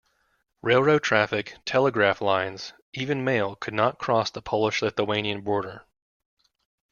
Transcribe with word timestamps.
Railroad 0.63 1.03
traffic, 1.03 1.57
telegraph 1.63 2.21
lines, 2.21 2.73
even 2.91 3.23
mail 3.23 3.53
could 3.55 3.75
not 3.75 3.99
cross 3.99 4.31
the 4.31 4.41
Polish-Lithuanian 4.41 5.41
border. 5.41 5.85